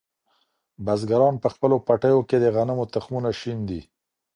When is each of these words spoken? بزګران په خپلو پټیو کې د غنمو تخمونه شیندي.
بزګران 0.85 1.35
په 1.43 1.47
خپلو 1.53 1.75
پټیو 1.87 2.19
کې 2.29 2.37
د 2.39 2.45
غنمو 2.55 2.85
تخمونه 2.93 3.29
شیندي. 3.39 3.81